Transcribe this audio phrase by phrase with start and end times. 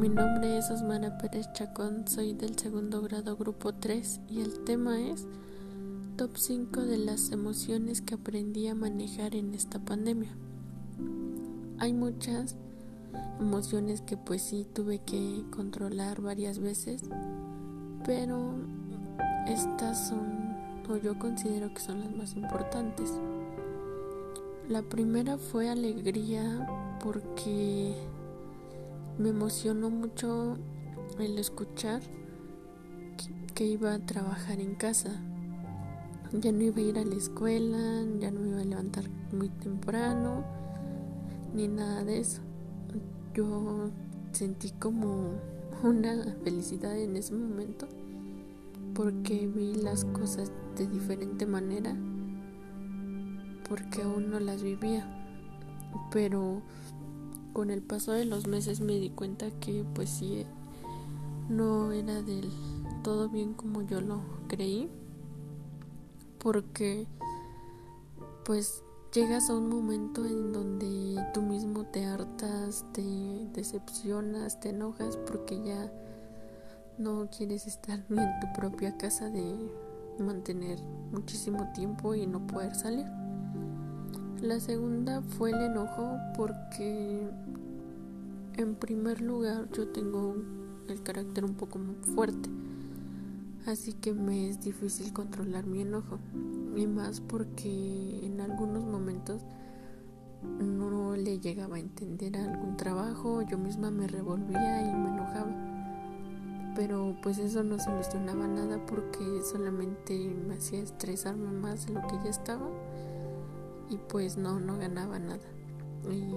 [0.00, 4.98] Mi nombre es Osmara Pérez Chacón, soy del segundo grado grupo 3 y el tema
[4.98, 5.26] es
[6.16, 10.30] Top 5 de las emociones que aprendí a manejar en esta pandemia.
[11.78, 12.56] Hay muchas
[13.40, 17.02] emociones que pues sí tuve que controlar varias veces,
[18.06, 18.54] pero
[19.48, 20.56] estas son,
[20.88, 23.12] o yo considero que son las más importantes.
[24.66, 27.94] La primera fue alegría porque
[29.20, 30.56] me emocionó mucho
[31.18, 32.00] el escuchar
[33.54, 35.10] que iba a trabajar en casa.
[36.32, 40.42] Ya no iba a ir a la escuela, ya no iba a levantar muy temprano,
[41.54, 42.40] ni nada de eso.
[43.34, 43.90] Yo
[44.32, 45.34] sentí como
[45.82, 47.88] una felicidad en ese momento
[48.94, 51.94] porque vi las cosas de diferente manera,
[53.68, 55.06] porque aún no las vivía.
[56.10, 56.62] Pero
[57.52, 60.44] con el paso de los meses me di cuenta que pues sí
[61.48, 62.50] no era del
[63.02, 64.88] todo bien como yo lo creí
[66.38, 67.06] porque
[68.44, 73.02] pues llegas a un momento en donde tú mismo te hartas, te
[73.52, 75.92] decepcionas, te enojas porque ya
[76.98, 79.54] no quieres estar ni en tu propia casa de
[80.18, 80.80] mantener
[81.12, 83.06] muchísimo tiempo y no poder salir.
[84.42, 87.28] La segunda fue el enojo porque
[88.56, 90.34] en primer lugar yo tengo
[90.88, 91.78] el carácter un poco
[92.14, 92.48] fuerte,
[93.66, 96.18] así que me es difícil controlar mi enojo
[96.74, 99.42] y más porque en algunos momentos
[100.58, 105.52] no le llegaba a entender algún trabajo, yo misma me revolvía y me enojaba.
[106.74, 112.16] Pero pues eso no solucionaba nada porque solamente me hacía estresarme más de lo que
[112.24, 112.66] ya estaba
[113.90, 115.46] y pues no, no ganaba nada.
[116.10, 116.34] Y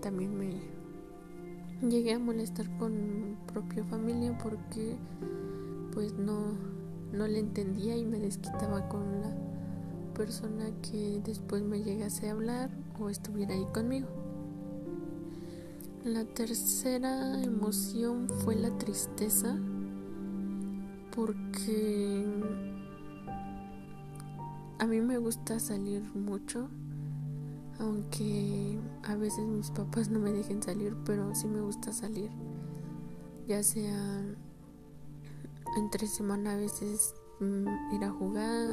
[0.00, 0.60] también me
[1.88, 4.96] llegué a molestar con mi propia familia porque
[5.92, 6.52] pues no,
[7.12, 9.34] no le entendía y me desquitaba con la
[10.14, 14.08] persona que después me llegase a hablar o estuviera ahí conmigo.
[16.04, 19.56] La tercera emoción fue la tristeza
[21.14, 22.26] porque
[24.78, 26.70] a mí me gusta salir mucho
[27.80, 32.30] aunque a veces mis papás no me dejen salir, pero sí me gusta salir.
[33.46, 34.22] Ya sea
[35.76, 38.68] entre semana a veces mm, ir a jugar,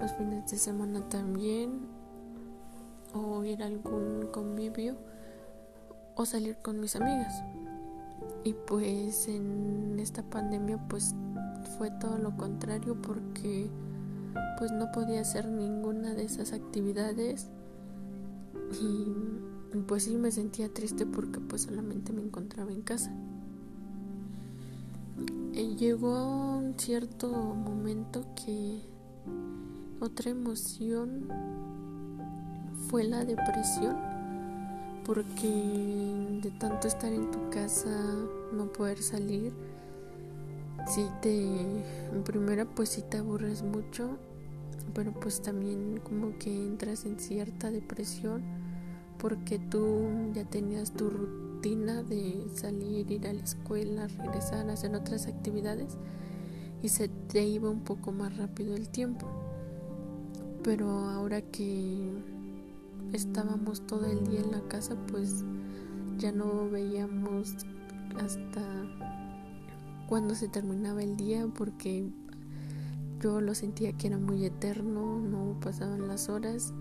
[0.00, 1.80] los fines de semana también,
[3.14, 4.96] o ir a algún convivio,
[6.16, 7.42] o salir con mis amigas.
[8.44, 11.14] Y pues en esta pandemia pues
[11.76, 13.70] fue todo lo contrario porque
[14.58, 17.48] pues no podía hacer ninguna de esas actividades
[18.80, 23.12] y pues sí me sentía triste porque pues solamente me encontraba en casa.
[25.52, 28.80] Y llegó un cierto momento que
[30.00, 31.28] otra emoción
[32.88, 33.96] fue la depresión
[35.04, 35.48] porque
[36.42, 37.90] de tanto estar en tu casa
[38.52, 39.52] no poder salir
[40.86, 44.18] si te en primera pues si te aburres mucho
[44.94, 48.57] pero pues también como que entras en cierta depresión
[49.18, 55.26] porque tú ya tenías tu rutina de salir, ir a la escuela, regresar, hacer otras
[55.26, 55.96] actividades
[56.82, 59.26] y se te iba un poco más rápido el tiempo.
[60.62, 62.10] Pero ahora que
[63.12, 65.44] estábamos todo el día en la casa, pues
[66.18, 67.54] ya no veíamos
[68.20, 68.62] hasta
[70.08, 72.08] cuando se terminaba el día porque
[73.20, 76.72] yo lo sentía que era muy eterno, no pasaban las horas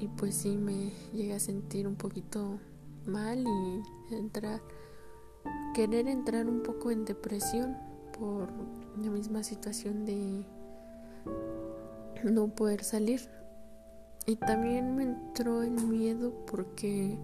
[0.00, 2.58] y pues sí me llegué a sentir un poquito
[3.06, 4.60] mal y entrar
[5.74, 7.76] querer entrar un poco en depresión
[8.16, 8.48] por
[8.96, 10.44] la misma situación de
[12.22, 13.28] no poder salir.
[14.26, 17.18] Y también me entró el miedo porque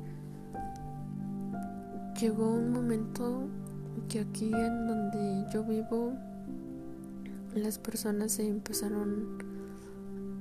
[2.21, 3.49] llegó un momento
[4.09, 6.12] que aquí en donde yo vivo
[7.55, 9.39] las personas se empezaron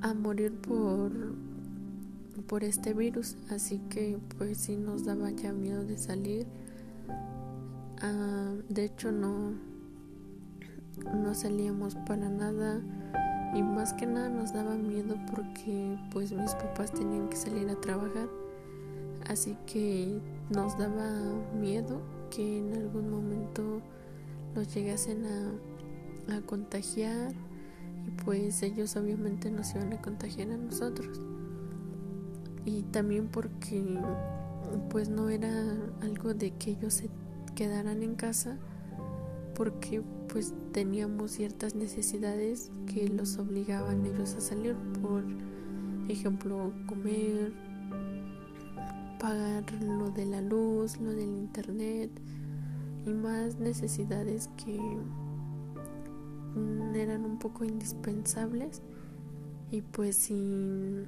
[0.02, 1.12] a morir por
[2.48, 6.48] por este virus, así que pues sí nos daba ya miedo de salir.
[8.02, 9.54] Ah, de hecho no
[11.14, 12.82] no salíamos para nada
[13.54, 17.76] y más que nada nos daba miedo porque pues mis papás tenían que salir a
[17.76, 18.30] trabajar,
[19.28, 21.10] así que nos daba
[21.60, 23.82] miedo que en algún momento
[24.56, 27.34] los llegasen a, a contagiar
[28.08, 31.20] y pues ellos obviamente nos iban a contagiar a nosotros
[32.70, 33.84] y también porque
[34.90, 35.50] pues no era
[36.02, 37.10] algo de que ellos se
[37.56, 38.58] quedaran en casa
[39.56, 45.24] porque pues teníamos ciertas necesidades que los obligaban ellos a salir por
[46.10, 47.54] ejemplo comer
[49.20, 52.12] pagar lo de la luz lo del internet
[53.06, 54.80] y más necesidades que
[56.94, 58.84] eran un poco indispensables
[59.72, 61.08] y pues sin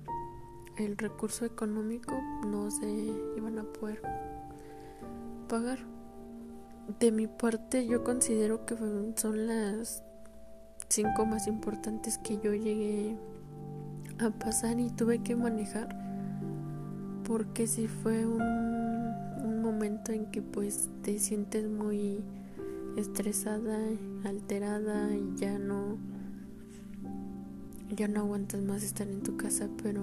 [0.78, 2.90] el recurso económico no se
[3.38, 4.02] iban a poder
[5.48, 5.80] pagar.
[7.00, 8.76] De mi parte yo considero que
[9.16, 10.04] son las
[10.90, 13.16] cinco más importantes que yo llegué
[14.20, 15.98] a pasar y tuve que manejar
[17.24, 22.24] porque si fue un, un momento en que pues te sientes muy
[22.98, 23.78] estresada,
[24.26, 25.98] alterada y ya no
[27.96, 30.02] ya no aguantas más estar en tu casa, pero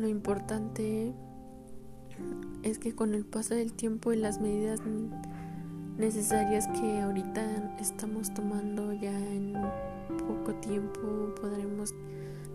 [0.00, 1.12] lo importante
[2.62, 4.80] es que con el paso del tiempo y las medidas
[5.98, 9.54] necesarias que ahorita estamos tomando ya en
[10.26, 11.94] poco tiempo podremos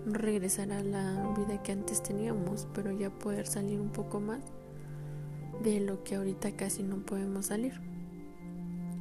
[0.07, 4.41] regresar a la vida que antes teníamos, pero ya poder salir un poco más
[5.63, 7.73] de lo que ahorita casi no podemos salir.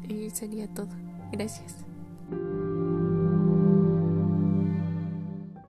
[0.08, 0.88] Y sería todo.
[1.32, 1.76] Gracias.